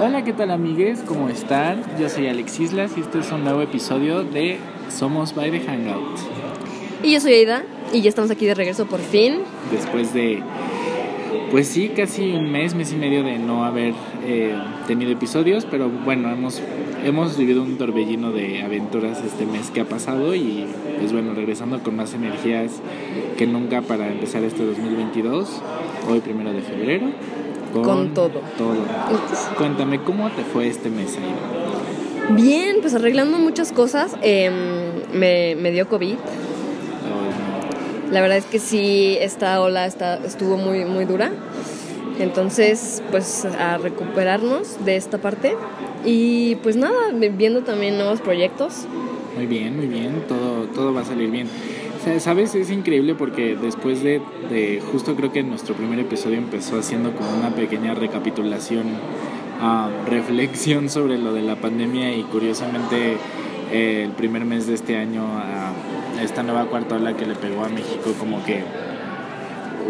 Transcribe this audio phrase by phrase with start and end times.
[0.00, 1.00] Hola, ¿qué tal amigues?
[1.00, 1.82] ¿Cómo están?
[1.98, 6.20] Yo soy Alex Islas y este es un nuevo episodio de Somos by the Hangout.
[7.02, 9.40] Y yo soy Aida y ya estamos aquí de regreso por fin.
[9.72, 10.40] Después de,
[11.50, 13.92] pues sí, casi un mes, mes y medio de no haber
[14.24, 14.56] eh,
[14.86, 16.62] tenido episodios, pero bueno, hemos,
[17.04, 20.64] hemos vivido un torbellino de aventuras este mes que ha pasado y
[21.00, 22.80] pues bueno, regresando con más energías
[23.36, 25.60] que nunca para empezar este 2022,
[26.08, 27.10] hoy primero de febrero.
[27.72, 28.40] Con todo.
[28.56, 28.76] Todo.
[29.56, 32.34] Cuéntame, ¿cómo te fue este mes ahí?
[32.34, 34.16] Bien, pues arreglando muchas cosas.
[34.22, 34.52] em,
[35.12, 36.14] me, me dio COVID.
[36.14, 41.30] Oh, La verdad es que sí, esta ola está, estuvo muy, muy dura.
[42.18, 45.56] Entonces, pues a recuperarnos de esta parte.
[46.04, 48.86] Y pues nada, viendo también nuevos proyectos.
[49.36, 51.48] Muy bien, muy bien, todo, todo va a salir bien.
[52.20, 57.12] Sabes, es increíble porque después de, de- justo creo que nuestro primer episodio empezó haciendo
[57.12, 58.84] como una pequeña recapitulación,
[59.60, 63.16] ah, reflexión sobre lo de la pandemia y curiosamente
[63.72, 65.72] eh, el primer mes de este año, ah,
[66.22, 68.62] esta nueva cuarta ola que le pegó a México como que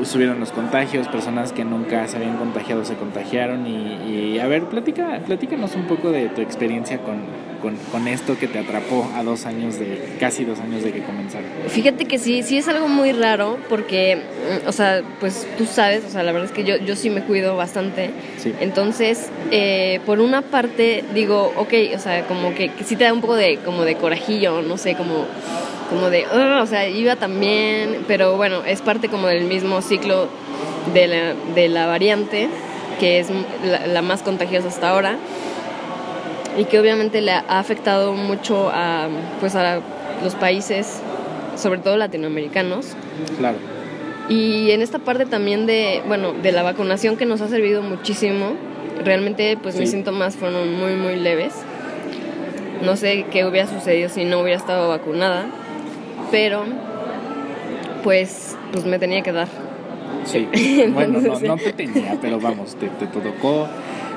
[0.05, 4.65] subieron los contagios, personas que nunca se habían contagiado se contagiaron y, y, a ver,
[4.65, 7.17] platica, platícanos un poco de tu experiencia con,
[7.61, 11.03] con, con esto que te atrapó a dos años de, casi dos años de que
[11.03, 11.47] comenzaron.
[11.69, 16.05] Fíjate que sí, sí es algo muy raro porque, mm, o sea, pues tú sabes,
[16.05, 18.11] o sea, la verdad es que yo, yo sí me cuido bastante.
[18.39, 18.53] Sí.
[18.61, 23.12] Entonces, eh, por una parte digo, ok, o sea, como que, que sí te da
[23.12, 25.27] un poco de, como de corajillo, no sé, como,
[25.91, 30.28] como de, "Ugh", o sea, iba también, pero bueno, es parte como del mismo ciclo
[30.95, 32.48] de la, de la variante,
[33.00, 33.28] que es
[33.65, 35.19] la, la más contagiosa hasta ahora
[36.59, 39.09] y que obviamente le ha afectado mucho a,
[39.41, 39.81] pues a
[40.23, 41.00] los países,
[41.56, 42.89] sobre todo latinoamericanos.
[43.39, 43.56] Claro.
[44.28, 48.53] Y en esta parte también de, bueno, de la vacunación que nos ha servido muchísimo,
[49.05, 49.97] realmente pues mis Sí.
[49.97, 51.55] síntomas fueron muy, muy leves.
[52.84, 55.47] No sé qué hubiera sucedido si no hubiera estado vacunada,
[56.31, 56.65] pero
[58.03, 59.49] pues, pues me tenía que dar.
[60.25, 60.49] Sí.
[60.93, 63.66] Bueno, no, no te tenía, pero vamos, te, te tocó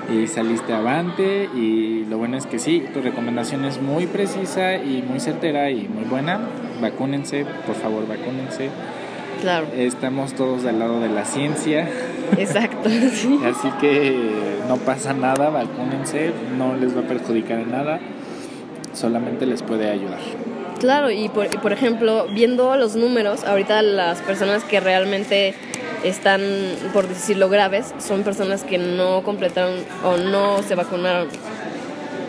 [0.09, 5.03] y saliste avante y lo bueno es que sí, tu recomendación es muy precisa y
[5.07, 6.39] muy certera y muy buena.
[6.81, 8.69] Vacúnense, por favor, vacúnense.
[9.41, 11.87] Claro, Estamos todos del lado de la ciencia,
[12.37, 12.89] exacto.
[13.13, 13.39] sí.
[13.43, 14.15] así que
[14.67, 17.99] no pasa nada, vacúnense, no les va a perjudicar en nada,
[18.93, 20.19] solamente les puede ayudar.
[20.79, 25.55] Claro, y por, y por ejemplo, viendo los números, ahorita las personas que realmente
[26.03, 26.41] están,
[26.93, 31.27] por decirlo, graves, son personas que no completaron o no se vacunaron.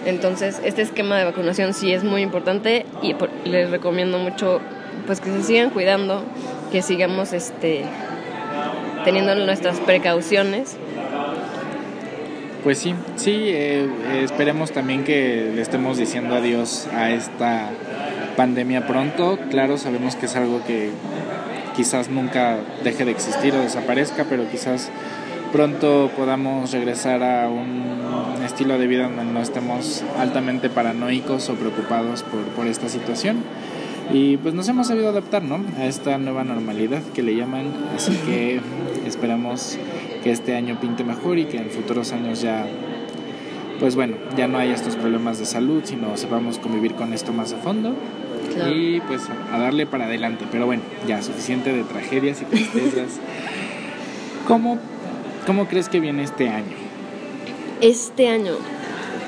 [0.05, 4.61] Entonces, este esquema de vacunación sí es muy importante y les recomiendo mucho
[5.07, 6.25] pues que se sigan cuidando,
[6.71, 7.85] que sigamos este
[9.05, 10.77] teniendo nuestras precauciones.
[12.65, 17.71] Pues sí, sí, eh, eh, esperemos también que le estemos diciendo adiós a esta
[18.37, 19.39] pandemia pronto.
[19.51, 20.91] Claro, sabemos que es algo que
[21.77, 24.91] quizás nunca deje de existir o desaparezca, pero quizás
[25.53, 32.23] pronto podamos regresar a un estilo de vida donde no estemos altamente paranoicos o preocupados
[32.23, 33.39] por, por esta situación.
[34.13, 35.65] Y pues nos hemos sabido adaptar, ¿no?
[35.79, 37.67] A esta nueva normalidad que le llaman.
[37.95, 38.61] Así que
[39.07, 39.79] esperamos
[40.23, 42.67] que este año pinte mejor y que en futuros años ya,
[43.81, 47.53] pues bueno, ya no haya estos problemas de salud, sino sepamos convivir con esto más
[47.53, 47.95] a fondo.
[48.55, 48.73] Claro.
[48.73, 50.47] Y pues a darle para adelante.
[50.51, 53.19] Pero bueno, ya suficiente de tragedias y tristezas.
[54.47, 54.79] ¿Cómo,
[55.47, 56.75] ¿Cómo crees que viene este año?
[57.81, 58.55] Este año,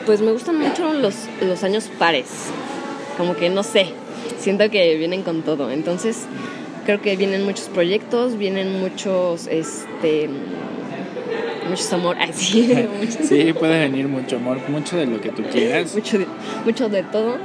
[0.06, 2.50] pues me gustan mucho los, los años pares.
[3.16, 3.92] Como que no sé,
[4.38, 5.70] siento que vienen con todo.
[5.70, 6.26] Entonces,
[6.84, 10.28] creo que vienen muchos proyectos, vienen muchos, este,
[11.68, 12.16] muchos amor.
[12.20, 15.94] Ay, sí, puede venir mucho amor, mucho de lo que tú quieras.
[15.94, 16.26] mucho, de,
[16.64, 17.36] mucho de todo.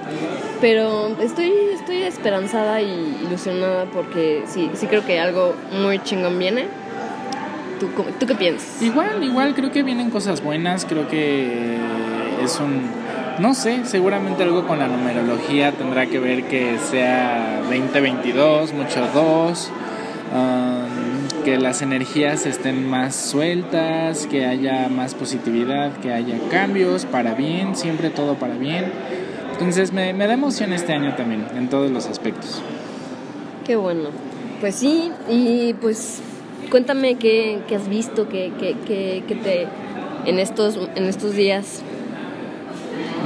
[0.61, 6.65] Pero estoy, estoy esperanzada y ilusionada porque sí, sí creo que algo muy chingón viene.
[7.79, 7.87] ¿Tú,
[8.19, 8.81] ¿tú qué piensas?
[8.81, 11.77] Igual, igual creo que vienen cosas buenas, creo que
[12.43, 12.81] es un,
[13.39, 19.71] no sé, seguramente algo con la numerología tendrá que ver que sea 2022, mucho 2,
[20.33, 20.98] um,
[21.43, 27.75] que las energías estén más sueltas, que haya más positividad, que haya cambios para bien,
[27.75, 28.85] siempre todo para bien.
[29.53, 32.61] Entonces me, me da emoción este año también, en todos los aspectos.
[33.65, 34.09] Qué bueno.
[34.61, 36.21] Pues sí, y pues
[36.69, 39.67] cuéntame qué, qué has visto, qué, qué, qué- qué te
[40.25, 41.81] en estos, en estos días.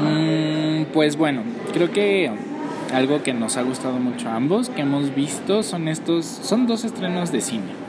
[0.02, 1.42] Mm, pues bueno,
[1.74, 2.30] creo que
[2.94, 6.84] algo que nos ha gustado mucho a ambos, que hemos visto, son estos, son dos
[6.84, 7.83] estrenos de cine.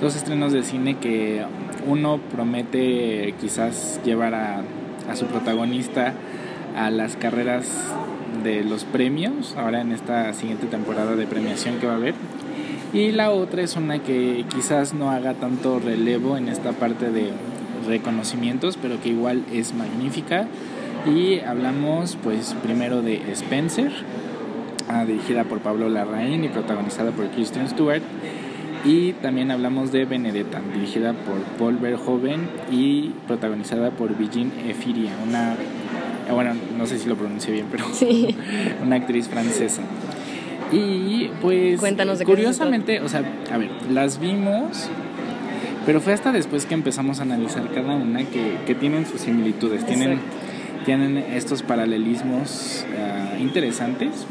[0.00, 1.42] Dos estrenos de cine que
[1.86, 4.62] uno promete quizás llevar a,
[5.10, 6.14] a su protagonista
[6.74, 7.68] a las carreras
[8.42, 12.14] de los premios, ahora en esta siguiente temporada de premiación que va a haber.
[12.92, 17.30] Y la otra es una que quizás no haga tanto relevo en esta parte de
[17.86, 20.46] reconocimientos, pero que igual es magnífica.
[21.06, 23.92] Y hablamos pues primero de Spencer,
[24.88, 28.02] ah, dirigida por Pablo Larraín y protagonizada por Kristen Stewart.
[28.84, 35.54] Y también hablamos de Benedetta, dirigida por Paul Verhoeven y protagonizada por Virginie Efiria, una,
[36.32, 37.84] bueno, no sé si lo pronuncié bien, pero
[38.82, 39.82] una actriz francesa.
[40.72, 43.22] Y pues, Cuéntanos de curiosamente, o sea,
[43.52, 44.88] a ver, las vimos,
[45.84, 49.84] pero fue hasta después que empezamos a analizar cada una que, que tienen sus similitudes,
[49.84, 50.20] tienen,
[50.86, 54.26] tienen estos paralelismos ah, interesantes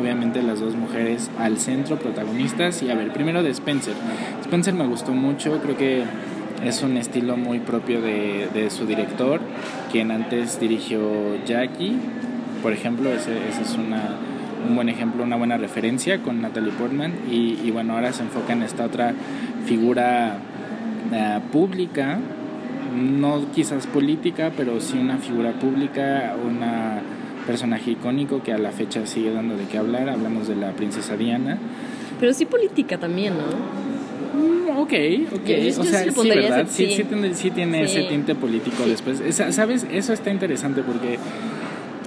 [0.00, 2.82] obviamente las dos mujeres al centro, protagonistas.
[2.82, 3.94] Y a ver, primero de Spencer.
[4.42, 6.04] Spencer me gustó mucho, creo que
[6.64, 9.40] es un estilo muy propio de, de su director,
[9.92, 11.00] quien antes dirigió
[11.44, 11.96] Jackie,
[12.62, 13.32] por ejemplo, ese,
[13.62, 17.12] es un buen ejemplo, una buena referencia con Natalie Portman.
[17.30, 19.14] Y, bueno, ahora se enfoca en esta otra
[19.66, 20.38] figura
[21.12, 22.18] uh, pública,
[22.96, 27.02] no quizás política, pero sí una figura pública, una
[27.46, 30.08] personaje icónico que a la fecha sigue dando de qué hablar.
[30.08, 31.58] Hablamos de la princesa Diana.
[32.20, 33.44] Pero sí política también, ¿no?
[34.74, 34.92] Mm, ok,
[35.34, 35.46] ok.
[35.46, 36.60] Yo- yo o sea, sí ¿verdad?
[36.62, 36.96] ese- Sí, sí.
[36.96, 39.20] sí tiene, sí tiene ese tinte político después.
[39.20, 39.86] Esa- ¿Sabes?
[39.90, 41.18] Eso está interesante porque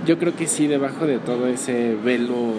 [0.06, 2.54] yo creo que sí, debajo de todo ese velo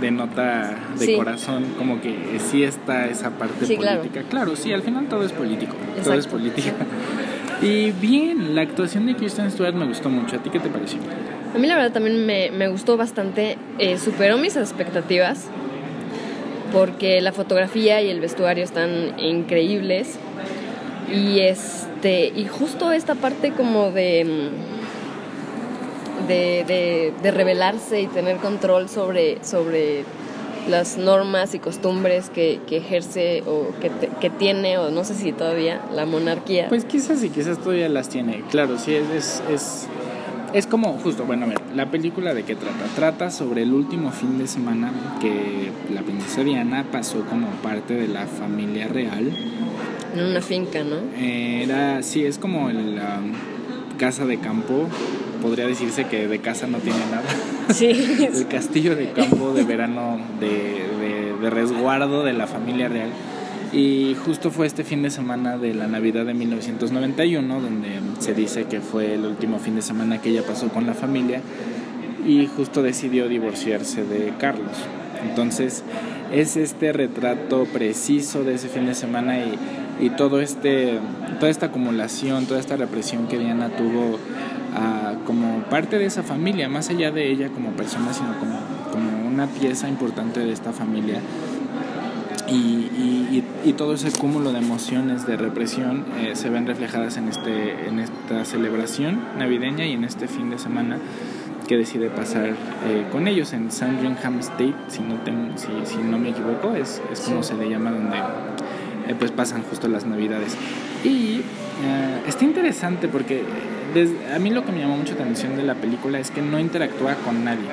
[0.00, 1.14] de nota de Sí.
[1.14, 2.14] corazón, como que
[2.50, 4.22] sí está esa parte Sí, política.
[4.28, 4.56] Claro.
[4.56, 5.74] sí, al final todo es político.
[6.02, 6.72] Todo es política.
[7.62, 10.36] Y bien, la actuación de Kristen Stewart me gustó mucho.
[10.36, 10.98] ¿A ti qué te pareció?
[11.54, 15.44] A mí la verdad también me, me gustó bastante, eh, superó mis expectativas
[16.72, 20.16] porque la fotografía y el vestuario están increíbles
[21.12, 24.48] y este y justo esta parte como de mm,
[26.28, 30.04] de, de, de revelarse y tener control sobre sobre
[30.68, 35.14] las normas y costumbres que, que ejerce o que, te- que tiene o no sé
[35.14, 38.42] si todavía la monarquía Pues quizás sí, quizás todavía las tiene.
[38.50, 39.86] Claro, sí, es, es, es,
[40.54, 42.84] es como, justo, bueno, a ver, la película de qué trata.
[42.94, 44.90] Trata sobre el último fin de semana
[45.20, 49.36] que la princesa Diana pasó como parte de la familia real.
[50.14, 54.86] en una finca no Era, sí, es como el um, casa de campo.
[55.42, 57.24] Podría decirse que de casa no tiene nada.
[57.74, 57.88] sí
[58.32, 63.10] el castillo de campo de verano de, de- de resguardo de la familia real.
[63.74, 67.88] Y justo fue este fin de semana de la Navidad de 1991, donde
[68.20, 71.40] se dice que fue el último fin de semana que ella pasó con la familia
[72.24, 74.76] y justo decidió divorciarse de Carlos.
[75.28, 75.82] Entonces
[76.32, 79.58] es este retrato preciso de ese fin de semana y,
[80.00, 81.00] y todo este,
[81.40, 84.20] toda esta acumulación, toda esta represión que Diana tuvo
[84.76, 88.56] ah, como parte de esa familia, más allá de ella como persona, sino como,
[88.92, 91.20] como una pieza importante de esta familia.
[92.54, 97.28] Y, y- y- todo ese cúmulo de emociones de represión eh, se ven reflejadas en,
[97.28, 100.98] este, en esta celebración navideña y en este fin de semana
[101.66, 102.50] que decide pasar
[102.86, 107.02] eh, con ellos en Sandringham State, si no, tengo, si, si no me equivoco, es,
[107.10, 107.48] es como Sí.
[107.48, 110.56] se le llama donde eh, pues pasan justo las navidades.
[111.02, 113.42] Y eh, está interesante porque
[113.94, 116.40] des- a mí lo que me llamó mucho la atención de la película es que
[116.42, 117.66] no interactúa con nadie.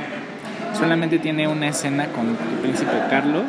[0.73, 3.43] Solamente tiene una escena con el príncipe Carlos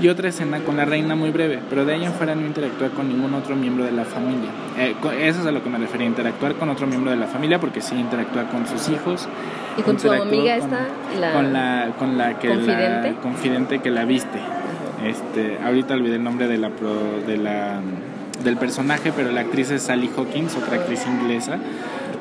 [0.00, 2.88] y otra escena con la reina muy breve, pero de ahí en fuera no interactúa
[2.88, 4.50] con ningún otro miembro de la familia.
[4.78, 7.60] Eh, eso es a lo que me refería, interactuar con otro miembro de la familia,
[7.60, 9.28] porque sí interactúa con sus hijos.
[9.76, 10.86] y con interactúa amiga con- esta
[11.20, 13.10] la, con la con la que ¿Confidente?
[13.12, 14.38] la confidente que la viste.
[15.04, 17.80] Este, ahorita olvidé el nombre de la pro- de la
[18.42, 21.58] del personaje, pero la actriz es Sally Hawkins, otra actriz inglesa,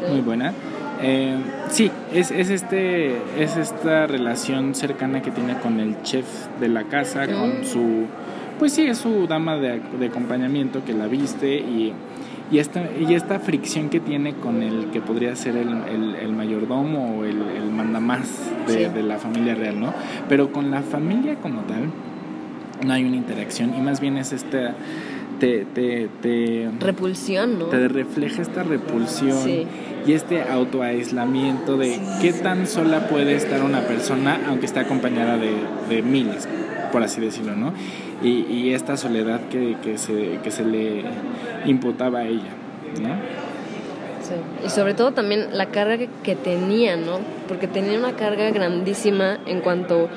[0.09, 0.53] muy buena.
[1.03, 1.36] Eh,
[1.69, 6.25] sí, es, es este es esta relación cercana que tiene con el chef
[6.60, 8.05] de la casa, con su
[8.60, 11.91] pues sí, es su dama de, de acompañamiento que la viste y,
[12.51, 16.31] y, esta, y esta fricción que tiene con el que podría ser el, el, el
[16.31, 18.29] mayordomo o el, el mandamás
[18.67, 18.93] de, Sí.
[18.93, 19.93] de la familia real, ¿no?
[20.29, 21.89] Pero con la familia como tal
[22.86, 24.75] no hay una interacción y más bien es esta...
[25.39, 29.65] Te, te, te, repulsión no te refleja esta repulsión Sí.
[30.05, 35.53] Y este autoaislamiento de qué tan sola puede estar una persona aunque esté acompañada de,
[35.89, 36.48] de miles,
[36.91, 37.74] por así decirlo, ¿no?
[38.22, 41.03] Y, y esta soledad que, que, se, que se le
[41.65, 42.51] imputaba a ella,
[43.01, 43.15] ¿no?
[44.22, 44.36] Sí.
[44.65, 47.19] Y sobre todo también la carga que, que tenía, ¿no?
[47.48, 50.10] Porque tenía una carga grandísima en cuanto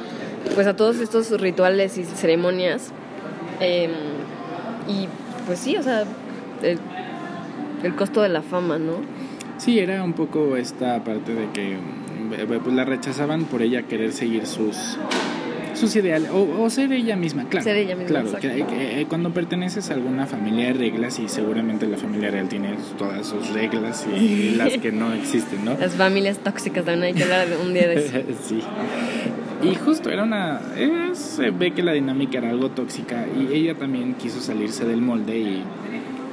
[0.54, 2.92] pues a todos estos rituales y ceremonias.
[3.60, 3.88] Eh,
[4.88, 5.08] y
[5.46, 6.04] pues sí, o sea,
[6.62, 6.78] el,
[7.82, 8.94] el costo de la fama, ¿no?
[9.58, 14.12] Sí, era un poco esta parte de que mm, pues la rechazaban por ella querer
[14.12, 14.98] seguir sus
[15.76, 17.64] sus ideales o, ser ella misma, claro.
[17.64, 18.22] Ser ella misma.
[18.22, 22.48] Claro, que, eh, cuando perteneces a alguna familia de reglas y seguramente la familia real
[22.48, 25.76] tiene todas sus reglas y las que no existen, ¿no?
[25.78, 28.16] Las familias tóxicas también hay que hablar un día de eso.
[28.42, 28.60] sí.
[29.62, 30.60] Y justo era una.
[31.14, 35.38] se ve que la dinámica era algo tóxica y ella también quiso salirse del molde
[35.38, 35.64] y.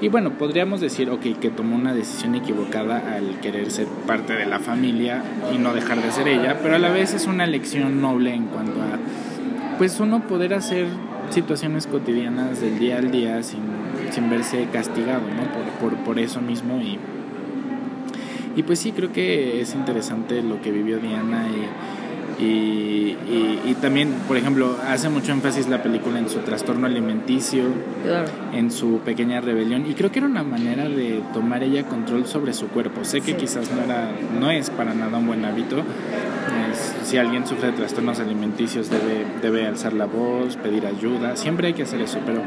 [0.03, 4.45] Y bueno, podríamos decir, ok, que tomó una decisión equivocada al querer ser parte de
[4.45, 5.23] la familia
[5.55, 8.47] y no dejar de ser ella, pero a la vez es una lección noble en
[8.47, 8.99] cuanto a
[9.77, 10.87] pues uno poder hacer
[11.29, 13.61] situaciones cotidianas del día al día sin,
[14.11, 15.79] sin verse castigado, ¿no?
[15.79, 16.99] Por, por, por eso mismo y,
[18.57, 22.02] y pues sí, creo que es interesante lo que vivió Diana y
[22.43, 23.17] y,
[23.65, 27.63] y, también, por ejemplo, hace mucho énfasis la película en su trastorno alimenticio,
[28.53, 32.53] en su pequeña rebelión, y creo que era una manera de tomar ella control sobre
[32.53, 33.03] su cuerpo.
[33.03, 35.83] Sé que quizás no, era, no es para nada un buen hábito.
[37.03, 41.73] si alguien sufre de trastornos alimenticios debe, debe alzar la voz, pedir ayuda, siempre hay
[41.73, 42.41] que hacer eso, pero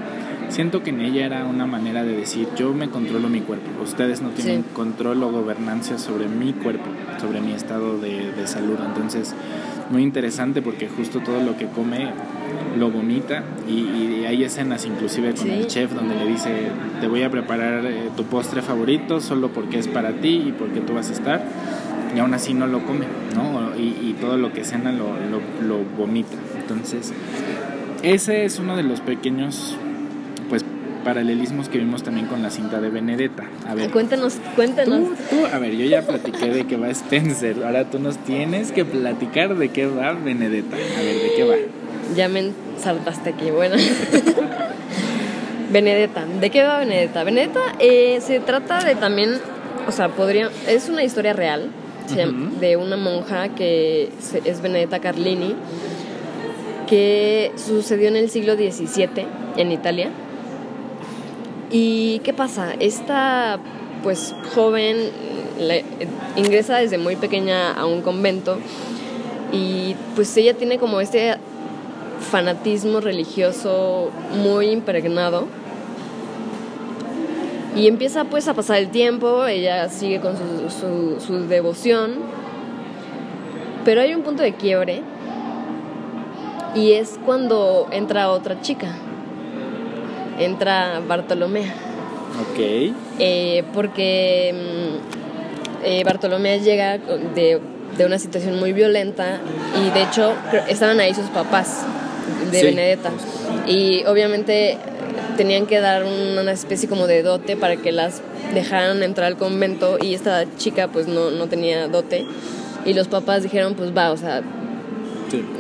[0.49, 4.21] siento que en ella era una manera de decir, yo me controlo mi cuerpo, ustedes
[4.21, 6.87] no tienen control o gobernancia sobre mi cuerpo,
[7.21, 8.77] sobre mi estado de, de salud.
[8.85, 9.35] Entonces,
[9.91, 12.09] muy interesante porque justo todo lo que come
[12.79, 16.51] lo vomita y, hay escenas inclusive con el chef donde le dice
[17.01, 20.81] te voy a preparar eh, tu postre favorito solo porque es para ti y porque
[20.81, 21.45] tú vas a estar
[22.15, 23.77] y aún así no lo come ¿no?
[23.79, 25.11] y, todo lo que cena lo,
[25.63, 26.37] lo, vomita.
[26.59, 27.13] Entonces
[28.03, 29.77] ese es uno de los pequeños
[31.07, 33.45] paralelismos que vimos también con la cinta de Benedetta.
[33.69, 35.17] A ver, cuéntanos, cuéntanos.
[35.31, 38.85] Tú, a ver, yo ya platiqué de qué va Spencer, ahora tú nos tienes que
[38.85, 40.75] platicar de qué va Benedetta.
[40.75, 41.55] A ver, ¿de qué va?
[42.17, 43.77] Ya me saltaste aquí, bueno.
[45.73, 47.23] Benedetta, ¿de qué va Benedetta?
[47.23, 49.31] Benedetta eh, se trata de también,
[49.87, 51.71] o sea, podría, es una historia real
[52.61, 54.11] de una monja que
[54.45, 55.55] es Benedetta Carlini,
[56.89, 59.09] que sucedió en el siglo XVII
[59.57, 60.11] en Italia
[61.79, 62.73] ¿Y qué pasa?
[62.81, 63.59] Esta
[64.03, 64.97] pues joven
[66.35, 68.57] ingresa desde muy pequeña a un convento
[69.53, 71.37] y pues ella tiene como este
[72.31, 74.11] fanatismo religioso
[74.43, 75.49] muy impregnado
[77.77, 80.35] y empieza pues a pasar el tiempo, ella sigue con
[80.71, 82.15] su, su devoción,
[83.85, 85.03] pero hay un punto de quiebre
[86.75, 88.97] y es cuando entra otra chica
[90.39, 91.63] entra Bartolomé.
[92.41, 92.95] Ok.
[93.19, 97.61] Eh, porque mm, eh, Bartolomé llega de,
[98.05, 99.41] una situación muy violenta
[99.81, 100.35] y de hecho
[100.69, 101.85] estaban ahí sus papás
[102.51, 103.11] de Benedetta.
[103.67, 104.77] Y obviamente
[105.37, 108.23] tenían que dar una especie como de dote para que las
[108.55, 112.25] dejaran entrar al convento y esta chica pues no, no tenía dote
[112.85, 114.43] y los papás dijeron pues va, o sea,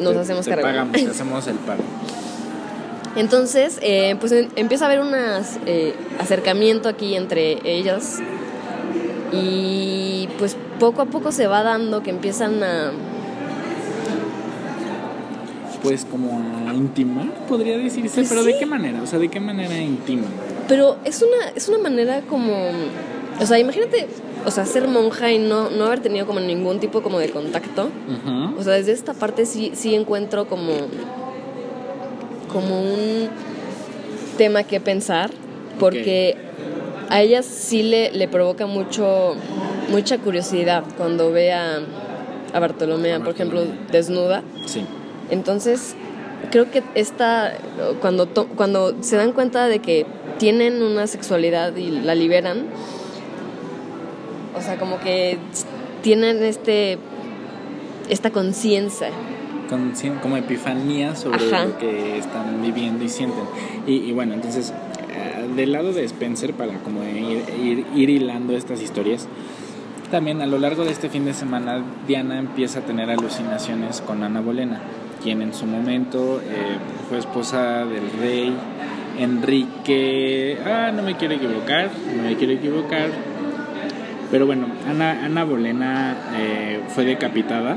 [0.00, 0.66] nos hacemos te cargo.
[0.66, 1.82] Pagamos, te hacemos el pago.
[3.16, 8.20] Entonces, eh, pues empieza a haber un eh, acercamiento aquí entre ellas
[9.32, 12.92] y pues poco a poco se va dando que empiezan a...
[15.82, 19.00] Pues como a intimar, podría decirse, pues pero ¿de qué manera?
[19.02, 20.26] O sea, ¿de qué manera intima?
[20.68, 22.70] Pero es una, es una manera como...
[23.40, 24.08] O sea, imagínate,
[24.44, 27.88] o sea, ser monja y no, no haber tenido como ningún tipo como de contacto.
[28.58, 30.72] O sea, desde esta parte sí, sí encuentro como
[32.56, 33.28] como un
[34.38, 35.30] tema que pensar,
[35.78, 36.38] porque
[37.10, 39.36] a ella sí le, le provoca mucho,
[39.90, 41.80] mucha curiosidad cuando ve a,
[42.54, 44.42] a Bartolomé, por ejemplo, desnuda.
[44.64, 44.86] Sí.
[45.28, 45.96] Entonces,
[46.50, 47.52] creo que esta,
[48.00, 50.06] cuando, cuando se dan cuenta de que
[50.38, 52.68] tienen una sexualidad y la liberan,
[54.56, 55.36] o sea, como que
[56.00, 56.96] tienen este
[58.08, 59.10] esta conciencia
[60.22, 63.44] como epifanía sobre lo que están viviendo y sienten.
[63.86, 64.72] Y, bueno, entonces,
[65.10, 69.28] eh, del lado de Spencer, para como ir, ir, hilando estas historias,
[70.10, 74.22] también a lo largo de este fin de semana, Diana empieza a tener alucinaciones con
[74.22, 74.80] Ana Bolena,
[75.22, 78.54] quien en su momento eh, fue esposa del rey
[79.18, 80.58] Enrique.
[80.64, 83.10] Ah, no me quiero equivocar, no me quiero equivocar.
[84.30, 87.76] Pero bueno, Ana, Ana Bolena eh, fue decapitada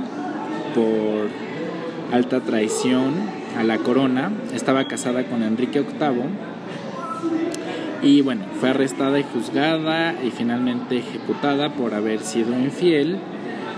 [0.74, 1.49] por
[2.12, 3.14] alta traición
[3.58, 6.60] a la corona, estaba casada con Enrique VIII
[8.02, 13.18] y bueno, fue arrestada y juzgada y finalmente ejecutada por haber sido infiel,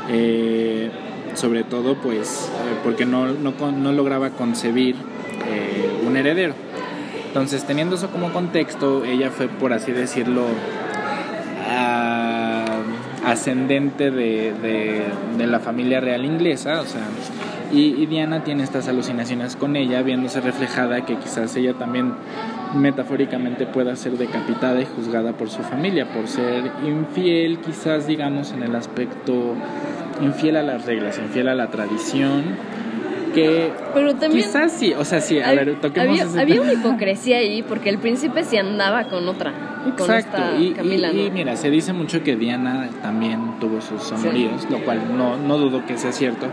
[0.09, 0.91] eh,
[1.33, 4.95] sobre todo pues eh, porque no, no, lograba concebir
[5.47, 6.53] eh, un heredero.
[7.27, 10.43] Entonces, teniendo eso como contexto, ella fue, por así decirlo,
[13.25, 15.03] ascendente de, de,
[15.37, 17.03] de la familia real inglesa, o sea,
[17.73, 22.13] y, y, Diana tiene estas alucinaciones con ella, viéndose reflejada que quizás ella también
[22.75, 28.63] metafóricamente pueda ser decapitada y juzgada por su familia, por ser infiel, quizás digamos en
[28.63, 29.55] el aspecto
[30.21, 32.43] infiel a las reglas, infiel a la tradición
[33.33, 36.73] que pero también quizás sí, o sea, sí, a ver, toquemos había, ese había una
[36.73, 41.21] hipocresía ahí porque el príncipe sí andaba con otra, con Exacto, esta y, Camila, y-
[41.21, 41.33] y ¿no?
[41.33, 45.85] mira, se dice mucho que Diana también tuvo sus amoríos, lo cual no, no dudo
[45.85, 46.47] que sea cierto,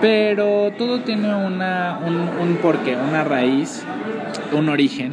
[0.00, 3.84] pero todo tiene una, un, un porqué, una raíz,
[4.52, 5.12] un origen,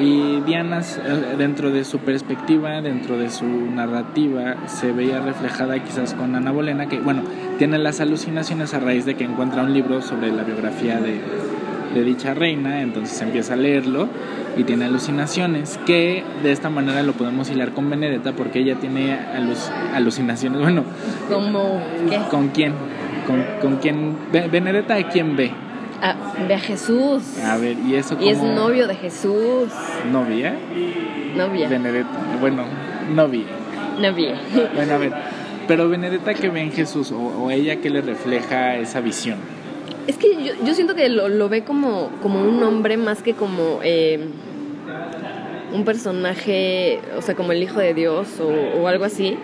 [0.00, 6.14] y Diana, eh, dentro de su perspectiva, dentro de su narrativa, se veía reflejada quizás
[6.14, 7.22] con Ana Bolena, que, bueno,
[7.58, 11.20] tiene las alucinaciones a raíz de que encuentra un libro sobre la biografía de,
[11.94, 14.08] de dicha reina, entonces empieza a leerlo
[14.56, 19.16] y tiene alucinaciones, que de esta manera lo podemos hilar con Benedetta porque ella tiene
[19.36, 20.82] alus- alucinaciones, bueno,
[21.28, 21.80] Como,
[22.10, 22.18] ¿qué?
[22.30, 22.72] ¿con quién?
[23.26, 24.16] ¿Con, con quién?
[24.32, 25.50] Be- ¿Benedetta a quién ve?
[26.02, 26.14] Ah,
[26.46, 27.38] ve a Jesús.
[27.44, 29.68] A ver, ¿y eso y es cómo- novio de Jesús.
[30.12, 30.54] ¿Novia?
[31.36, 31.68] Novia.
[31.68, 32.08] Benedetta,
[32.40, 32.64] bueno,
[33.14, 33.44] novia.
[34.00, 34.34] Novia.
[34.74, 35.12] Bueno, a ver,
[35.68, 39.38] pero Benedetta que ve en Jesús o, o ella que le refleja esa visión.
[40.06, 43.32] Es que yo, yo siento que lo, lo ve como, como un hombre más que
[43.34, 44.28] como eh,
[45.72, 49.36] un personaje, o sea, como el Hijo de Dios o, o algo así.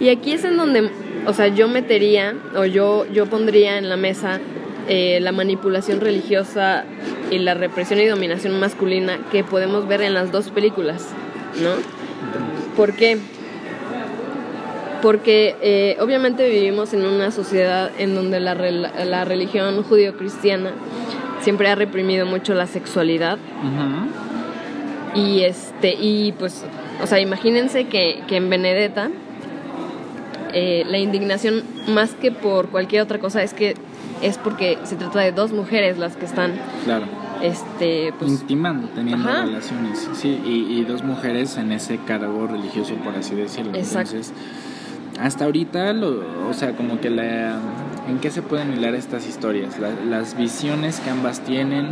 [0.00, 0.90] Y aquí es en donde,
[1.26, 4.40] o sea, yo metería o yo, yo pondría en la mesa
[4.88, 6.84] eh, la manipulación religiosa
[7.30, 11.06] y la represión y dominación masculina que podemos ver en las dos películas,
[11.62, 11.70] ¿no?
[12.76, 13.18] ¿Por qué?
[15.00, 20.72] Porque eh, obviamente vivimos en una sociedad en donde la, la religión judío-cristiana
[21.40, 23.38] siempre ha reprimido mucho la sexualidad
[25.14, 26.64] y este y pues
[27.02, 29.10] o sea imagínense que, que en Benedetta
[30.54, 33.74] eh, la indignación más que por cualquier otra cosa es que
[34.22, 36.52] es porque se trata de dos mujeres las que están
[36.84, 37.04] Claro.
[37.42, 39.44] este pues intimando, teniendo Ajá.
[39.44, 43.74] relaciones, sí, y, y dos mujeres en ese cargo religioso, por así decirlo.
[43.74, 44.12] Exacto.
[44.16, 44.32] Entonces,
[45.20, 47.58] hasta ahorita, lo, o sea, como que la...
[48.08, 49.78] ¿En qué se pueden hilar estas historias?
[49.78, 51.88] La- las visiones que ambas tienen,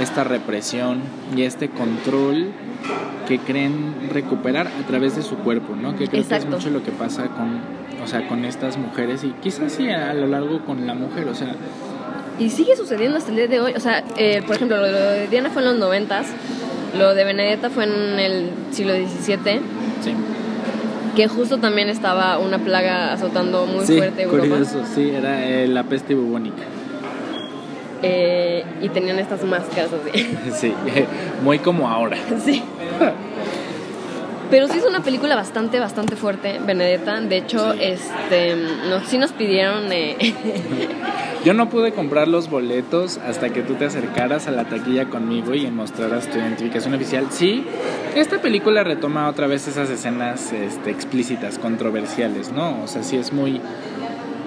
[0.00, 1.00] esta represión
[1.36, 2.48] y este control
[3.28, 5.90] que creen recuperar a través de su cuerpo, ¿no?
[5.96, 7.60] Que creo que es mucho lo que pasa con,
[8.02, 11.34] o sea, con estas mujeres y quizás sí a lo largo con la mujer, o
[11.34, 11.54] sea,
[12.38, 13.72] Y sigue sucediendo hasta el día de hoy.
[13.76, 16.26] O sea, eh, por ejemplo, lo de Diana fue en los noventas,
[16.98, 19.60] lo de Benedetta fue en el siglo XVII,
[20.02, 20.14] sí.
[21.14, 24.48] que justo también estaba una plaga azotando muy sí, fuerte Europa.
[24.48, 26.62] curioso, sí, era eh, la peste bubónica.
[28.02, 30.26] Eh, y tenían estas máscaras así.
[30.54, 30.72] Sí,
[31.44, 32.16] muy como ahora.
[32.44, 32.62] sí.
[34.50, 37.20] Pero sí es una película bastante, bastante fuerte, Benedetta.
[37.20, 37.78] De hecho, Sí.
[37.82, 38.56] este,
[38.88, 39.92] nos, sí nos pidieron...
[39.92, 40.16] eh,
[41.44, 45.54] Yo no pude comprar los boletos hasta que tú te acercaras a la taquilla conmigo
[45.54, 47.28] y mostraras tu identificación oficial.
[47.30, 47.64] Sí,
[48.14, 52.82] esta película retoma otra vez esas escenas este, explícitas, controversiales, ¿no?
[52.82, 53.60] O sea, sí es muy...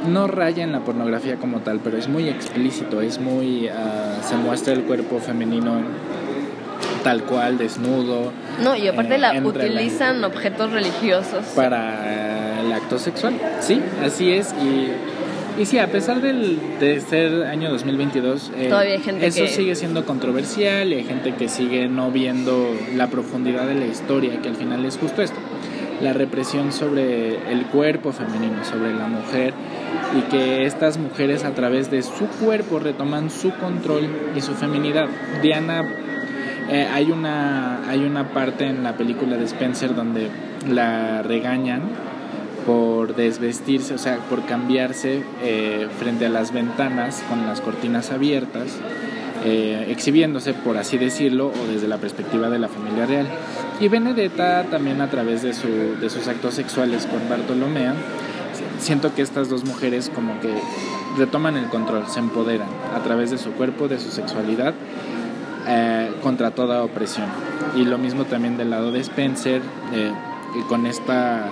[0.07, 3.69] No raya en la pornografía como tal, pero es muy explícito, es muy...
[3.69, 5.77] ah, se muestra el cuerpo femenino
[7.03, 8.31] tal cual, desnudo.
[8.63, 11.45] no, y aparte Eh, la utilizan objetos religiosos.
[11.55, 13.33] para el acto sexual.
[13.59, 14.53] Sí, así es.
[14.61, 19.41] Y, y sí, a pesar del, de ser año 2022, eh, Todavía hay gente eso
[19.41, 23.85] que- sigue siendo controversial y hay gente que sigue no viendo la profundidad de la
[23.85, 25.37] historia, que al final es justo esto.
[26.01, 29.53] La represión sobre el cuerpo femenino, sobre la mujer,
[30.17, 35.07] y que estas mujeres a través de su cuerpo retoman su control y su feminidad.
[35.41, 35.83] Diana
[36.73, 40.27] eh, hay, una, hay una parte en la película de Spencer donde
[40.67, 41.83] la regañan
[42.65, 48.79] por desvestirse, o sea, por cambiarse eh, frente a las ventanas con las cortinas abiertas,
[49.45, 53.27] eh, exhibiéndose, por así decirlo, o desde la perspectiva de la familia real.
[53.79, 55.67] Y Benedetta también a través de, su,
[56.01, 57.93] de sus actos sexuales con Bartolomea,
[58.79, 60.51] siento que estas dos mujeres como que
[61.19, 64.73] retoman el control, se empoderan a través de su cuerpo, de su sexualidad,
[65.67, 67.27] eh, contra toda opresión.
[67.75, 69.61] Y lo mismo también del lado de Spencer,
[69.93, 70.11] eh,
[70.69, 71.49] con esta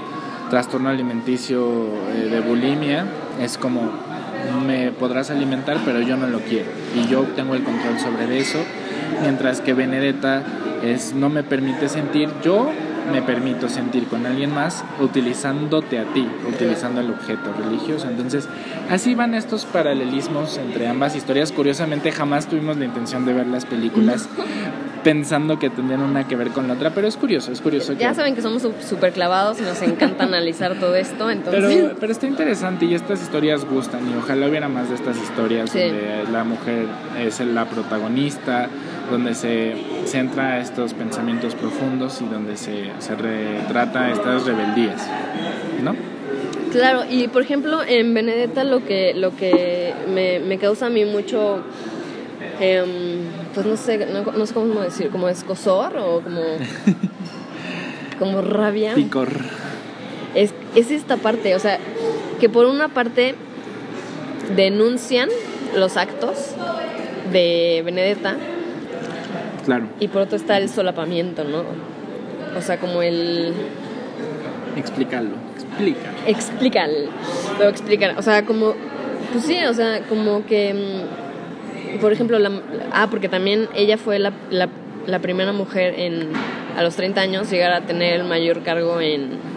[0.50, 1.66] trastorno alimenticio
[2.14, 3.06] eh, de bulimia,
[3.40, 3.92] es como
[4.66, 6.70] me podrás alimentar, pero yo no lo quiero.
[6.96, 8.60] Y yo tengo el control sobre eso,
[9.22, 10.44] mientras que Benedetta
[10.84, 12.70] es no me permite sentir, yo
[13.12, 18.08] me permito sentir con alguien más utilizándote a ti, utilizando el objeto religioso.
[18.10, 18.48] Entonces,
[18.90, 21.52] así van estos paralelismos entre ambas historias.
[21.52, 24.30] Curiosamente, jamás tuvimos la intención de ver las películas,
[25.04, 27.94] pensando que tendrían una que ver con la otra, pero es curioso, es curioso.
[27.94, 28.16] Ya que...
[28.16, 31.64] saben que somos súper clavados nos encanta analizar todo esto, entonces...
[31.64, 35.70] Pero, pero está interesante y estas historias gustan y ojalá hubiera más de estas historias
[35.72, 35.80] Sí.
[35.80, 36.86] donde la mujer
[37.20, 38.68] es la protagonista,
[39.12, 45.08] donde se centra estos pensamientos profundos y donde se, se retrata estas rebeldías,
[45.84, 45.96] ¿no?
[46.72, 51.04] Claro, y por ejemplo en Benedetta lo que, lo que me, me causa a mí
[51.04, 51.62] mucho,
[52.62, 53.20] em,
[53.54, 56.42] pues no sé, no, no sé cómo decir, como escosor o como,
[58.20, 59.30] como rabia, Picor.
[60.34, 61.78] es, es esta parte, o sea,
[62.40, 63.36] que por una parte
[64.56, 65.30] denuncian
[65.76, 66.56] los actos
[67.34, 68.38] de Benedetta
[69.66, 71.64] Claro, y por otro está el solapamiento, ¿no?
[72.58, 73.54] O sea, como el...
[74.76, 76.10] explícalo, explica.
[76.28, 76.90] explican,
[77.60, 78.74] lo explican, o sea, como,
[79.32, 82.52] pues sí, o sea, como que, mm, por ejemplo, la,
[82.92, 84.68] ah, porque también ella fue la, la,
[85.08, 86.30] la primera mujer en,
[86.78, 89.52] a los 30 años llegar a tener el mayor cargo en,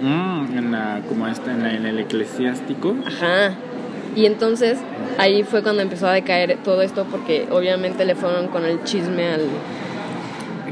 [0.00, 2.94] Mm, en la, como esta, en, la- en el eclesiástico.
[3.04, 3.54] ajá,
[4.14, 4.78] y entonces
[5.18, 9.28] ahí fue cuando empezó a decaer todo esto porque obviamente le fueron con el chisme
[9.28, 9.42] al,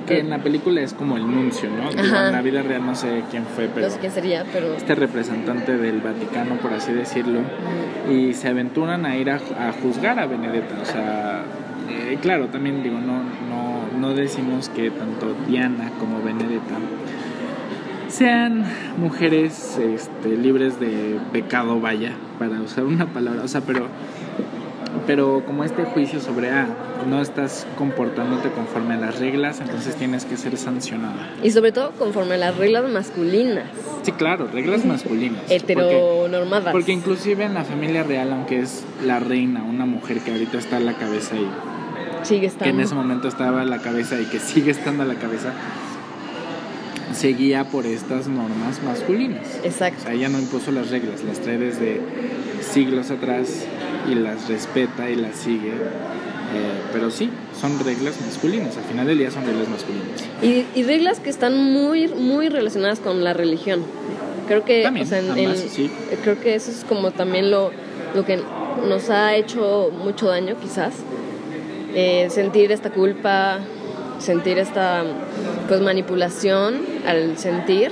[0.06, 1.88] Que en la película es como el nuncio, ¿no?
[2.00, 2.28] Ajá.
[2.28, 4.74] En la vida real no sé quién fue, pero no sé quién sería, pero...
[4.74, 7.40] este representante del Vaticano, por así decirlo,
[8.10, 10.76] y se aventuran a ir a, a juzgar a Benedetta.
[10.80, 11.44] O sea,
[11.90, 16.76] eh, claro, también digo, no, no, no decimos que tanto Diana como Benedetta
[18.08, 18.64] sean
[18.98, 23.86] mujeres este, libres de pecado, vaya, para usar una palabra, o sea, pero,
[25.06, 26.66] pero como este juicio sobre, ah,
[27.08, 31.30] no estás comportándote conforme a las reglas, entonces tienes que ser sancionada.
[31.42, 33.66] Y sobre todo conforme a las reglas masculinas,
[34.02, 35.40] Sí, claro, reglas masculinas.
[35.40, 36.72] porque- heteronormadas.
[36.72, 40.76] Porque inclusive en la familia real, aunque es la reina, una mujer que ahorita está
[40.78, 41.46] a la cabeza y
[42.24, 42.74] sigue que estando.
[42.74, 45.52] en ese momento estaba a la cabeza y que sigue estando a la cabeza,
[47.14, 49.46] seguía por estas normas masculinas.
[49.62, 50.02] O Exacto.
[50.04, 52.00] sea, ella no impuso las reglas, las trae desde
[52.60, 53.64] siglos atrás
[54.10, 55.70] y las respeta y las sigue.
[56.54, 58.76] Eh, pero sí, son reglas masculinas.
[58.76, 60.06] Al final del día son reglas masculinas.
[60.42, 63.82] Y, y reglas que están muy, muy relacionadas con la religión.
[64.46, 65.90] Creo que, También, o sea, en- sí.
[66.22, 67.72] creo que eso es como también lo,
[68.14, 68.40] lo que
[68.88, 70.94] nos ha hecho mucho daño, quizás.
[71.94, 73.58] Eh, sentir esta culpa,
[74.20, 75.02] sentir esta
[75.68, 76.76] pues manipulación
[77.06, 77.90] al sentir.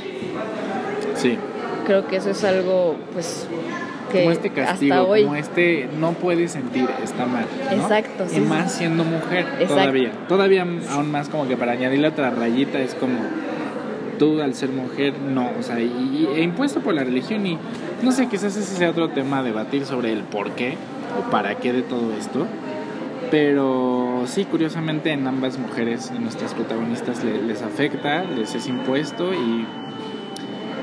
[1.16, 1.38] Sí.
[1.86, 3.46] Creo que eso es algo, pues,
[4.10, 5.22] que como este castigo, hasta hoy.
[5.24, 7.46] como este no puedes sentir, está mal.
[7.70, 7.82] ¿no?
[7.82, 8.78] Exacto, sí, Y más sí.
[8.78, 9.74] siendo mujer, Exacto.
[9.74, 10.12] todavía.
[10.28, 13.18] Todavía aún más como que para añadirle otra rayita es como
[14.18, 17.58] tú al ser mujer, no, o sea, y, y- e impuesto por la religión y
[18.02, 20.76] no sé, quizás ese sea otro tema a debatir sobre el por qué
[21.18, 22.46] o para qué de todo esto.
[23.30, 29.32] Pero sí, curiosamente en ambas mujeres, en nuestras protagonistas, le- les afecta, les es impuesto
[29.34, 29.66] y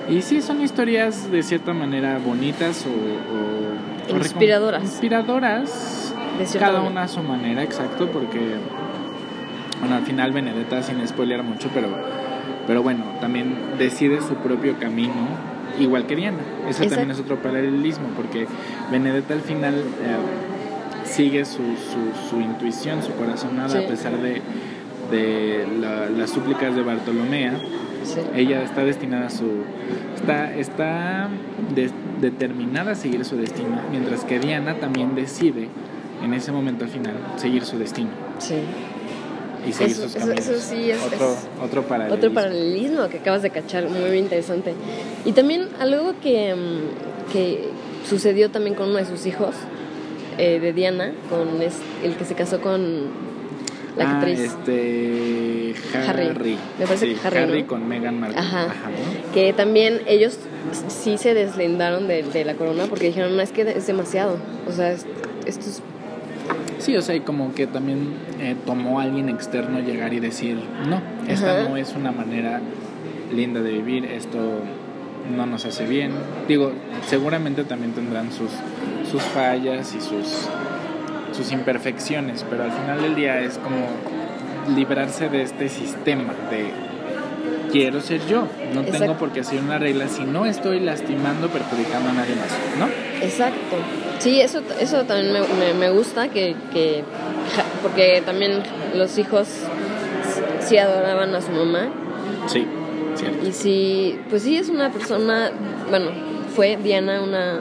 [0.09, 2.89] y sí, son historias de cierta manera bonitas o...
[2.89, 4.83] o- o recom- Inspiradoras.
[4.83, 6.13] Inspiradoras.
[6.37, 6.91] De Cada manera.
[6.91, 8.39] una a su manera, exacto, porque...
[9.79, 11.87] Bueno, al final Benedetta, sin spoiler mucho, pero,
[12.67, 15.13] pero bueno, también decide su propio camino,
[15.79, 16.39] igual que Diana.
[16.67, 18.47] Eso también es otro paralelismo, porque
[18.91, 19.79] Benedetta al final eh,
[21.11, 23.77] sigue su, su, su intuición, su corazonada, Sí.
[23.83, 24.41] a pesar de,
[25.11, 27.59] de la- las súplicas de Bartolomea
[28.03, 28.19] Sí.
[28.35, 29.45] ella está destinada a su
[30.15, 31.27] está está
[31.75, 35.67] de- determinada a seguir su destino mientras que Diana también decide
[36.23, 38.55] en ese momento al final seguir su destino Sí.
[39.67, 43.17] y seguir Eso- sus caminos eso sí es- otro es otro paralelismo Otro paralelismo que
[43.19, 44.73] acabas de cachar, muy interesante.
[45.25, 47.69] Y también algo que, mm, que
[48.09, 49.53] sucedió también con uno de sus hijos,
[50.37, 53.05] eh, de Diana, con es- el que se casó con
[53.97, 54.39] la Ah, actriz.
[54.39, 55.73] este
[56.07, 56.57] Harry, Harry.
[56.79, 57.67] Me parece Sí, que Harry, ¿no?
[57.67, 58.67] con Meghan Markle Ajá.
[58.67, 59.33] ¿no?
[59.33, 60.37] Que también ellos
[60.87, 64.37] sí se deslindaron de, de la corona porque dijeron, no, es que es demasiado.
[64.67, 65.05] O sea, es-
[65.45, 65.81] esto es...
[66.79, 70.57] Sí, o sea, y como que también eh, tomó a alguien externo llegar y decir,
[70.87, 71.69] no, esta Ajá.
[71.69, 72.59] no es una manera
[73.35, 74.39] linda de vivir, esto
[75.29, 76.11] no nos hace bien.
[76.47, 76.71] Digo,
[77.07, 78.51] seguramente también tendrán sus,
[79.09, 80.47] sus fallas y sus,
[81.35, 83.87] sus imperfecciones, pero al final del día es como
[84.75, 86.71] librarse de este sistema de
[87.71, 92.09] quiero ser yo, no tengo por qué hacer una regla si no estoy lastimando, perjudicando
[92.09, 92.87] a nadie más, ¿no?
[93.25, 93.77] Exacto.
[94.19, 97.03] Sí, eso, eso también me, me, me gusta, que, que
[97.81, 98.61] porque también
[98.93, 99.47] los hijos
[100.59, 101.89] sí adoraban a su mamá
[102.47, 102.65] Sí,
[103.15, 103.47] cierto.
[103.47, 105.51] Y sí, pues sí es una persona,
[105.89, 106.11] bueno,
[106.55, 107.59] fue Diana una,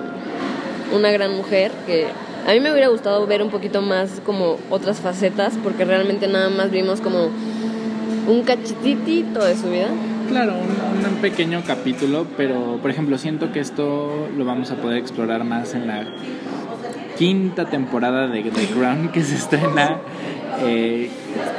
[0.94, 2.06] una gran mujer que
[2.46, 6.48] A mí me hubiera gustado ver un poquito más como otras facetas, porque realmente nada
[6.48, 7.28] más vimos como
[8.26, 9.88] un cachitito de su vida.
[10.28, 14.98] Claro, un, un pequeño capítulo, pero por ejemplo siento que esto lo vamos a poder
[14.98, 16.06] explorar más en la
[17.18, 20.00] quinta temporada de The Crown que se estrena,
[20.62, 21.11] eh,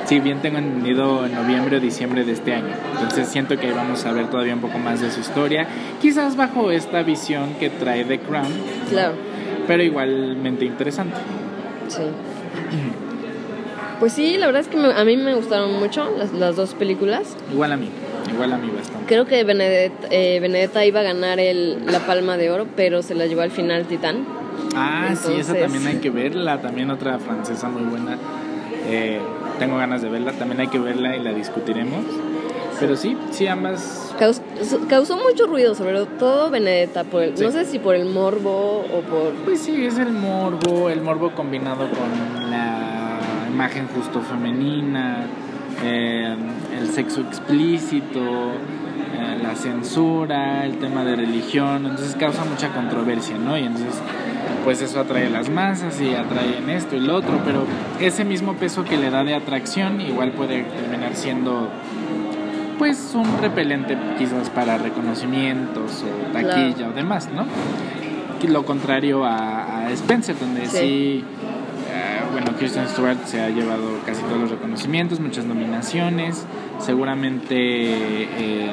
[0.06, 2.74] si bien tengo entendido, en noviembre o diciembre de este año.
[2.94, 5.68] Entonces siento que vamos a ver todavía un poco más de su historia,
[6.02, 8.52] quizás bajo esta visión que trae The Crown,
[8.90, 9.14] Claro,
[9.68, 11.16] pero igualmente interesante.
[11.88, 12.02] sí.
[14.00, 16.74] Pues sí, la verdad es que me- a mí me gustaron mucho las, las dos
[16.74, 17.36] películas.
[17.54, 17.88] Igual a mí,
[18.34, 19.06] igual a mí bastante.
[19.06, 23.14] Creo que Benedetta, eh, Benedetta iba a ganar el, la palma de oro, pero se
[23.14, 24.26] la llevó al final Titán.
[24.76, 28.18] Ah, sí, esa también hay que verla, también otra francesa muy buena.
[28.88, 29.20] Eh,
[29.60, 32.04] tengo ganas de verla, también hay que verla y la discutiremos.
[32.80, 34.42] Pero sí, sí, ambas Caus-
[34.90, 37.44] causó mucho ruido, sobre todo Benedetta, por el- Sí.
[37.44, 39.34] no sé si por el morbo o por...
[39.46, 43.20] Pues sí, es el morbo, el morbo combinado con la
[43.54, 45.26] imagen justo femenina,
[45.84, 46.36] eh,
[46.80, 53.56] el sexo explícito, eh, la censura, el tema de religión, entonces causa mucha controversia, ¿no?
[53.60, 53.94] Y entonces,
[54.64, 57.66] pues eso atrae las masas y atrae en esto y lo otro, pero
[58.00, 61.70] ese mismo peso que le da de atracción igual puede terminar siendo
[62.78, 66.92] pues un repelente quizás para reconocimientos o taquilla Claro.
[66.92, 67.46] o demás, ¿no?
[68.48, 71.24] Lo contrario a, a Spencer, donde sí, Sí.
[71.94, 76.46] eh, bueno, Kristen Stewart se ha llevado casi todos los reconocimientos, muchas nominaciones,
[76.80, 78.72] seguramente eh,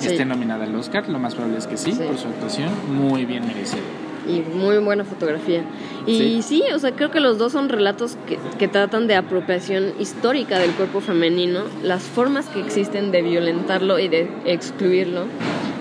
[0.00, 0.08] Sí.
[0.08, 2.02] esté nominada al Oscar, lo más probable es que sí, Sí.
[2.04, 3.84] por su actuación, muy bien merecido.
[4.28, 5.62] Y muy buena fotografía.
[6.06, 9.92] Y sí, o sea, creo que los dos son relatos que, que tratan de apropiación
[9.98, 15.24] histórica del cuerpo femenino, las formas que existen de violentarlo y de excluirlo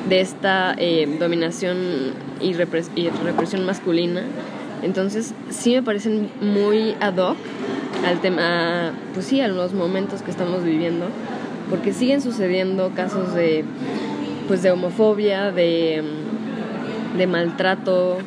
[0.09, 1.77] de esta eh, dominación
[2.41, 4.21] y, repres- y represión masculina.
[4.83, 7.37] Entonces, sí me parecen muy ad hoc
[8.05, 11.05] al tema, pues sí, a los momentos que estamos viviendo,
[11.69, 13.63] porque siguen sucediendo casos de,
[14.47, 16.03] pues de homofobia, de,
[17.17, 18.17] de maltrato,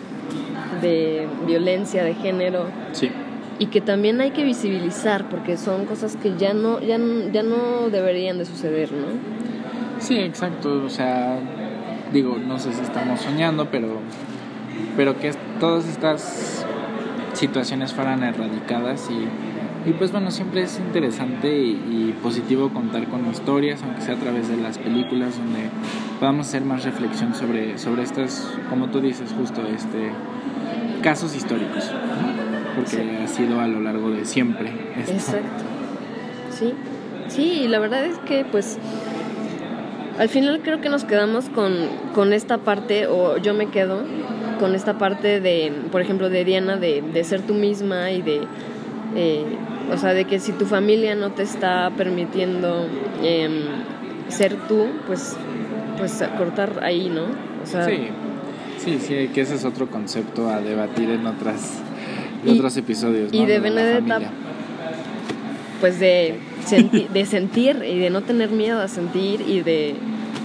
[0.81, 3.11] de violencia de género Sí.
[3.59, 6.99] y que también hay que visibilizar porque son cosas que ya no ya,
[7.33, 9.07] ya no deberían de suceder, ¿no?
[10.01, 10.83] Sí, exacto.
[10.85, 11.39] O sea,
[12.13, 13.89] digo, no sé si estamos soñando, pero,
[14.97, 16.65] pero que todas estas
[17.33, 23.29] situaciones fueran erradicadas y, y pues bueno, siempre es interesante y, y positivo contar con
[23.31, 25.69] historias, aunque sea a través de las películas, donde
[26.21, 30.11] podamos hacer más reflexión sobre, sobre estas, como tú dices, justo este
[31.03, 32.75] casos históricos, ¿no?
[32.75, 33.03] porque Sí.
[33.25, 34.71] ha sido a lo largo de siempre.
[34.99, 35.13] esto.
[35.13, 35.65] Exacto.
[36.51, 36.75] Sí.
[37.29, 38.79] Sí, y la verdad es que pues
[40.19, 41.75] al final creo que nos quedamos con,
[42.15, 44.03] con esta parte, o yo me quedo
[44.59, 48.41] con esta parte de, por ejemplo, de Diana, de, de ser tú misma y de,
[49.15, 49.45] eh,
[49.93, 52.87] o sea, de que si tu familia no te está permitiendo
[53.23, 53.63] em,
[54.29, 55.37] ser tú, pues,
[55.99, 57.23] pues cortar ahí, ¿no?
[57.63, 58.09] O sea, Sí,
[58.89, 61.79] sí, sí, que ese es otro concepto a debatir en otras
[62.45, 63.33] en Y- otros episodios.
[63.33, 63.47] y ¿no?
[63.47, 64.21] de la Benedetta,
[65.81, 69.95] pues de, senti- de sentir y de no tener miedo a sentir y de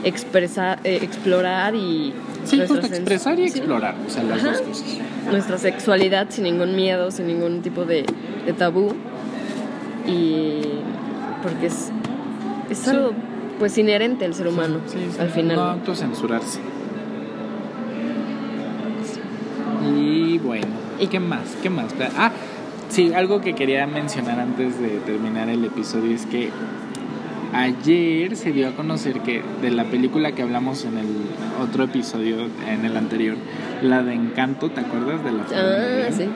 [0.03, 2.13] expresar, eh, explorar y
[2.45, 4.51] Sí, justo expresar y sí, explorar, o sea, las Ajá.
[4.51, 4.97] dos cosas.
[5.31, 8.05] nuestra sexualidad sin ningún miedo, sin ningún tipo de,
[8.45, 8.93] de tabú
[10.07, 10.61] y
[11.41, 11.89] porque es,
[12.69, 12.89] es Sí.
[12.89, 13.11] algo
[13.59, 15.55] pues inherente al ser humano sí, al final.
[15.55, 16.59] No autocensurarse.
[19.97, 20.67] Y bueno,
[20.99, 21.55] ¿y qué más?
[21.61, 21.93] ¿Qué más?
[22.17, 22.31] Ah,
[22.89, 26.49] sí, algo que quería mencionar antes de terminar el episodio es que
[27.53, 31.07] ayer se dio a conocer que de la película que hablamos en el
[31.61, 33.35] otro episodio, en el anterior,
[33.81, 36.27] la de Encanto, ¿te acuerdas de la Ah, sí.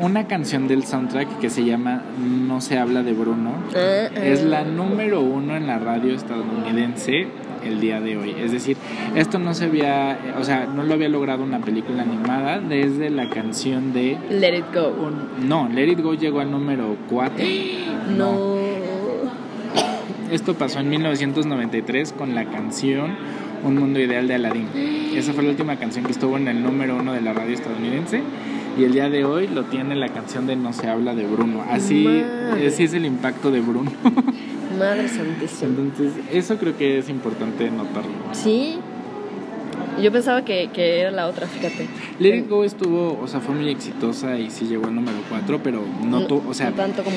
[0.00, 4.18] Una canción del soundtrack que se llama No se habla de Bruno Ah, ah.
[4.24, 7.26] es la número uno en la radio estadounidense
[7.64, 8.34] el día de hoy.
[8.38, 8.76] Es decir,
[9.14, 13.28] esto no se había, o sea, no lo había logrado una película animada desde la
[13.28, 14.18] canción de...
[14.30, 14.88] Let it go.
[14.88, 17.44] un- no, Let It Go llegó al número 4.
[18.16, 18.58] No.
[20.30, 23.16] Esto pasó en 1993 con la canción
[23.64, 24.66] Un Mundo Ideal de Aladdin.
[25.14, 28.22] Esa fue la última canción que estuvo en el número uno de la radio estadounidense.
[28.78, 31.64] Y el día de hoy lo tiene la canción de No se habla de Bruno.
[31.68, 32.66] Así, Madre.
[32.68, 33.90] así es el impacto de Bruno.
[34.80, 35.70] Madre santísima.
[35.78, 38.10] Entonces, eso creo que es importante notarlo.
[38.32, 38.78] Sí.
[40.00, 41.86] Yo pensaba que, que era la otra, fíjate.
[42.18, 45.60] Let It Go estuvo, o sea, fue muy exitosa y sí llegó al número 4,
[45.62, 47.16] pero no, tu- o sea, no tanto como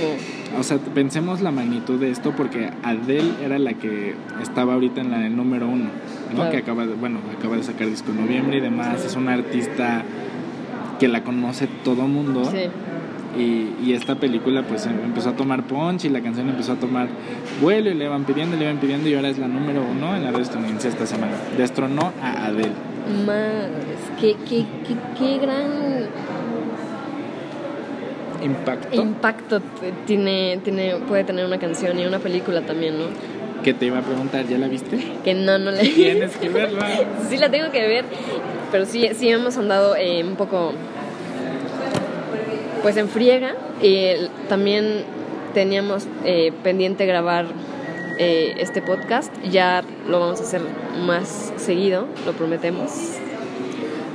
[0.59, 5.11] o sea, pensemos la magnitud de esto porque Adele era la que estaba ahorita en
[5.11, 5.89] la del número 1, ¿no?
[6.35, 6.51] Claro.
[6.51, 10.03] Que acaba de, bueno, acaba de sacar disco en noviembre y demás, es una artista
[10.99, 12.45] que la conoce todo mundo.
[12.45, 12.69] Sí.
[13.35, 16.75] Y, y esta película pues em- empezó a tomar punch y la canción empezó a
[16.75, 17.07] tomar
[17.61, 20.23] vuelo y le van pidiendo, le van pidiendo y ahora es la número uno en
[20.23, 21.33] la red estadounidense esta semana.
[21.57, 22.73] Destronó a Adele.
[23.25, 26.07] Madres, qué, qué, qué, qué gran
[28.43, 29.01] Impacto.
[29.01, 29.61] impacto
[30.05, 33.05] tiene, tiene, puede tener una canción y una película también, ¿no?
[33.63, 34.99] Que te iba a preguntar, ¿ya la viste?
[35.23, 35.87] Que no, no le...
[35.87, 36.87] Tienes que verla.
[37.29, 38.05] sí la tengo que ver,
[38.71, 40.73] pero sí, sí hemos andado eh, un poco,
[42.83, 43.55] pues en friega.
[44.49, 45.05] También
[45.53, 47.45] teníamos eh, pendiente grabar
[48.19, 49.33] eh, este podcast.
[49.49, 50.61] Ya lo vamos a hacer
[51.05, 52.91] más seguido, lo prometemos.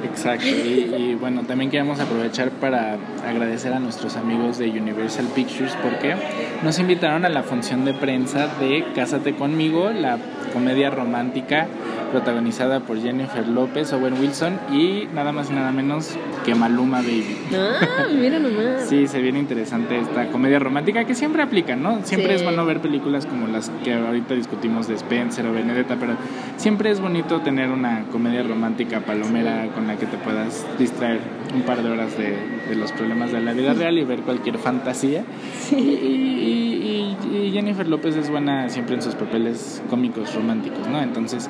[0.05, 5.77] Exacto, y, y bueno, también queremos aprovechar para agradecer a nuestros amigos de Universal Pictures
[5.83, 6.15] porque
[6.63, 11.67] nos invitaron a la función de prensa de Cásate conmigo, la comedia romántica
[12.13, 17.37] protagonizada por Jennifer López, Owen Wilson y nada más y nada menos que Maluma Baby.
[17.55, 18.89] Ah, mira nomás.
[18.89, 22.01] Sí, se viene interesante esta comedia romántica que siempre aplica, ¿no?
[22.05, 22.37] Siempre Sí.
[22.37, 26.15] es bueno ver películas como las que ahorita discutimos de Spencer o Benedetta, pero
[26.57, 31.21] siempre es bonito tener una comedia romántica palomera con la que te puedas distraer
[31.55, 32.37] un par de horas de,
[32.71, 35.25] de los problemas de la vida real y ver cualquier fantasía.
[35.73, 41.01] Y, y- y- y Jennifer López es buena siempre en sus papeles cómicos románticos, ¿no?
[41.03, 41.49] Entonces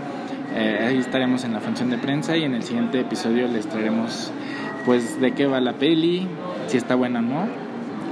[0.55, 4.31] eh, ahí estaremos en la función de prensa y en el siguiente episodio les traeremos
[4.85, 6.27] pues de qué va la peli,
[6.69, 7.47] si está buena o no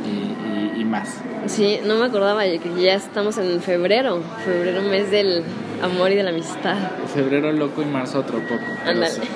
[0.05, 1.21] y, y- y más.
[1.47, 4.21] Sí, no me acordaba que ya estamos en febrero.
[4.45, 5.43] Febrero, mes del
[5.83, 6.77] amor y de la amistad.
[7.15, 8.65] Febrero loco y marzo otro poco.
[8.85, 9.09] Ándale.
[9.09, 9.21] sí.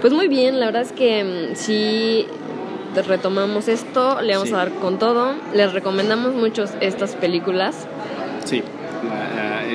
[0.00, 2.26] Pues muy bien, la verdad es que mm, sí
[3.06, 4.54] retomamos esto, le vamos Sí.
[4.54, 5.34] a dar con todo.
[5.52, 7.86] Les recomendamos mucho estas películas.
[8.44, 8.62] Sí,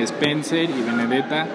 [0.04, 1.46] Spencer y Benedetta.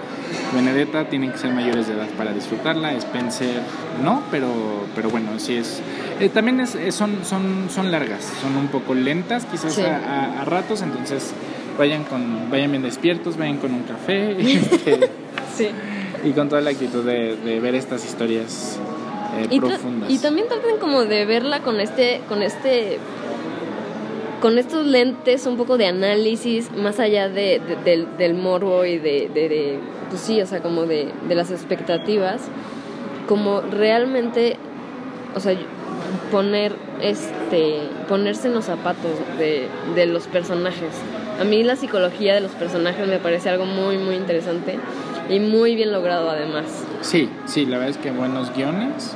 [0.55, 3.61] Benedetta tienen que ser mayores de edad para disfrutarla, Spencer
[4.03, 4.47] no, pero,
[4.95, 5.81] pero bueno, sí es...
[6.21, 9.81] eh, también es, es- son, son, son largas, son un poco lentas quizás Sí.
[9.81, 11.33] a, a- a ratos, entonces
[11.77, 14.99] vayan, con, vayan bien despiertos, vayan con un café este,
[15.57, 15.67] Sí.
[16.23, 18.79] y con toda la actitud de, de ver estas historias
[19.37, 20.09] eh, Y, profundas.
[20.09, 22.99] y también traten como de verla con este, con este,
[24.41, 28.97] con estos lentes un poco de análisis, más allá de, de- del, del morbo y
[28.97, 32.41] de, de- de- pues sí, o sea, como de, de las expectativas,
[33.27, 34.57] como realmente,
[35.35, 35.55] o sea,
[36.31, 37.77] poner, este,
[38.09, 40.89] ponerse en los zapatos de, de los personajes.
[41.39, 44.77] A mí la psicología de los personajes me parece algo muy, muy interesante
[45.29, 46.65] y muy bien logrado además.
[47.01, 49.15] Sí, sí, la verdad es que buenos guiones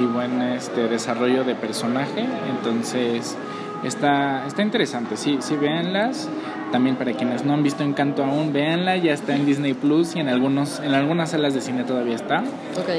[0.00, 2.24] y buen este desarrollo de personaje,
[2.56, 3.36] entonces
[3.84, 6.28] está, está interesante, sí, sí, véanlas.
[6.72, 10.20] También para quienes no han visto Encanto aún, véanla, ya está en Disney Plus y
[10.20, 12.40] en algunos, en algunas salas de cine todavía está.
[12.76, 12.90] Ok.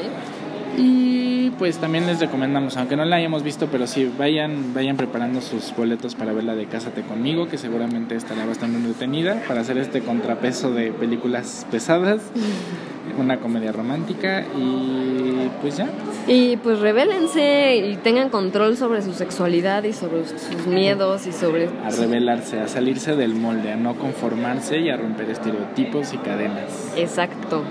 [0.77, 5.41] Y pues también les recomendamos, aunque no la hayamos visto, pero sí, vayan, vayan preparando
[5.41, 9.77] sus boletos para ver la de Cásate conmigo, que seguramente estará bastante entretenida, para hacer
[9.77, 12.21] este contrapeso de películas pesadas,
[13.19, 15.89] una comedia romántica y pues ya.
[16.27, 21.69] Y pues revélense y tengan control sobre su sexualidad y sobre sus miedos y sobre...
[21.85, 26.93] A revelarse, a salirse del molde, a no conformarse y a romper estereotipos y cadenas.
[26.95, 27.63] Exacto.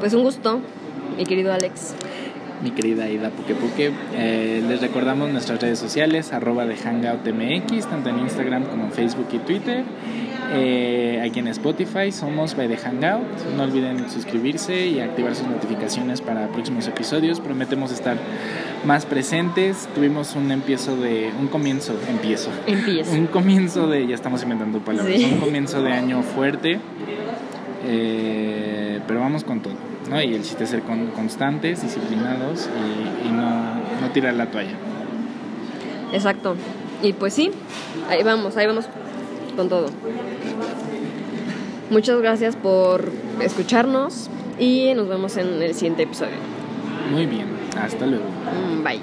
[0.00, 0.60] Pues un gusto,
[1.16, 1.94] mi querido Alex.
[2.62, 3.90] mi querida Ida Puquepuque.
[4.14, 9.28] Eh, les recordamos nuestras redes sociales, arroba de HangoutMX, tanto en Instagram como en Facebook
[9.32, 9.84] y Twitter.
[10.52, 13.24] Eh, aquí en Spotify somos by the Hangout.
[13.56, 17.40] No olviden suscribirse y activar sus notificaciones para próximos episodios.
[17.40, 18.16] Prometemos estar
[18.84, 19.88] más presentes.
[19.94, 21.30] Tuvimos un empiezo de.
[21.38, 22.50] un comienzo, empiezo.
[22.66, 23.12] Empieza.
[23.12, 24.06] Un comienzo de.
[24.06, 25.16] ya estamos inventando palabras.
[25.16, 25.24] Sí.
[25.32, 26.80] Un comienzo de año fuerte.
[27.86, 29.89] Eh, pero vamos con todo.
[30.10, 30.20] ¿No?
[30.20, 34.74] Y el chiste es ser con- constantes, disciplinados y, y no, no tirar la toalla.
[36.12, 36.56] Exacto.
[37.02, 37.50] Y pues sí,
[38.08, 38.86] ahí vamos, ahí vamos
[39.56, 39.86] con todo.
[41.90, 46.36] Muchas gracias por escucharnos y nos vemos en el siguiente episodio.
[47.10, 47.46] Muy bien,
[47.80, 48.24] hasta luego.
[48.26, 49.00] Mm, Bye.